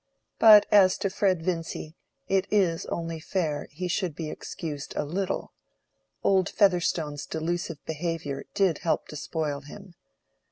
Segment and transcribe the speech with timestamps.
[0.39, 1.95] But as to Fred Vincy,
[2.27, 5.53] it is only fair he should be excused a little:
[6.23, 9.93] old Featherstone's delusive behavior did help to spoil him.